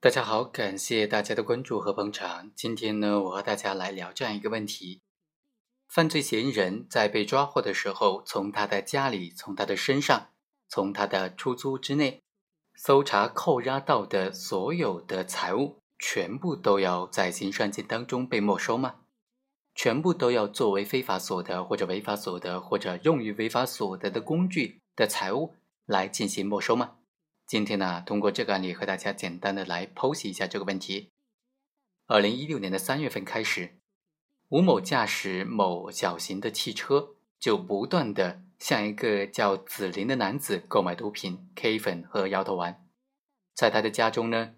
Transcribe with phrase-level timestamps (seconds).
[0.00, 2.52] 大家好，感谢大家的关注和捧场。
[2.54, 5.02] 今天呢，我和大家来聊这样一个问题：
[5.88, 10.28] 犯罪嫌疑人在被抓获的时候，从他的家里、从他的身上、
[10.68, 12.22] 从他的出租之内
[12.76, 19.00] 搜查扣押到的所有的财物，全部都要在刑事案件当中被没收吗？
[19.74, 25.56] 全部都要作为非法所得或者违法所得或者用于违法所得的工具的财物
[25.86, 26.97] 来进行没收吗？
[27.48, 31.12] 今天呢，通过这个案例和大家简单的来剖析一下这个问题。
[32.06, 33.78] 二零一六年的三月份开始，
[34.50, 42.84] 吴某驾驶某小型的汽车，就不断的向一个叫子林的男子购买毒品 K 粉和摇头丸，
[43.54, 44.50] 在他的家中呢，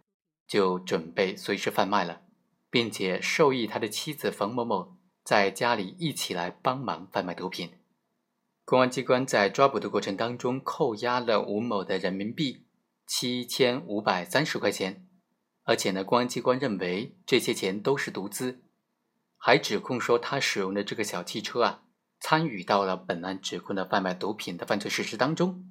[0.49, 2.23] 就准备随时贩卖了，
[2.71, 7.71] 并且授意他的妻子冯某某在家里一起来帮忙贩卖毒品。
[8.65, 12.65] 公安机关在抓捕的过程当中，扣押了吴某的人民币。
[13.13, 15.05] 七千五百三十块钱，
[15.65, 18.63] 而且呢，公安机关认为这些钱都是毒资，
[19.37, 21.83] 还指控说他使用的这个小汽车啊，
[22.21, 25.69] 参与到了本案指控的贩卖毒品的犯罪事实当中。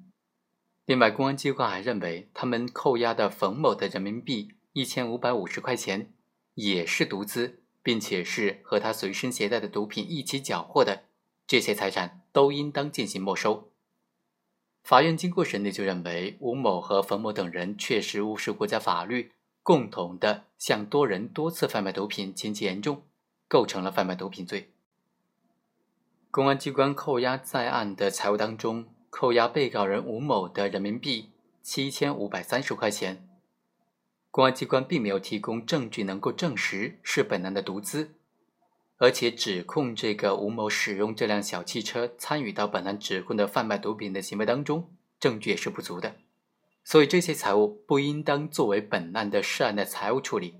[0.84, 6.12] 另外，公安机关还认为他们扣押的冯某的人民币一千五百五十块钱
[6.52, 11.04] 也是毒资，并且是和他随身携带的毒品一起缴获的，
[11.46, 13.72] 这些财产都应当进行没收。
[14.82, 23.02] 法院经过审理，就认为吴某和冯某等人确实无视国家法律，共同的向多人多次贩卖毒品，情节严重，
[23.46, 24.70] 构成了贩卖毒品罪。
[26.32, 31.30] 公安机关扣押在案的财物当中，扣押被告人吴某的人民币
[31.62, 33.28] 七千五百三十块钱，
[34.30, 38.14] 公安机关并没有提供证据能够证实是本案的毒资。
[39.00, 46.16] 而且指控这个吴某使用这辆小汽车参与到本案指控的贩卖毒品的行为当中，证据也是不足的，
[46.84, 50.56] 所以这些财物不应当作为本案的涉案的财物处理。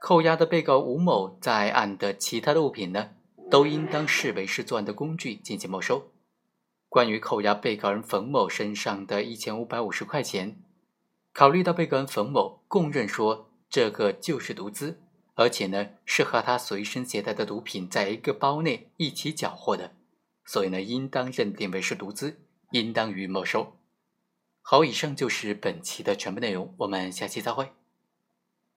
[0.00, 3.10] 扣押的被告吴某在案的其他的物品呢，
[3.50, 6.12] 都应当视为是作案的工具进行没收。
[6.88, 10.62] 关于扣押被告人冯某身上的一千五百五十块钱，
[11.32, 15.00] 考虑到被告人冯某供认说这个就是毒资。
[15.38, 19.92] 而且呢，是和他随身携带的毒品在一个包内一起缴获的，
[20.44, 22.40] 所以呢，应当认定为是毒资，
[22.72, 23.76] 应当予以没收。
[24.62, 27.70] 好，以上就是本期的全部内容，我们下期再会。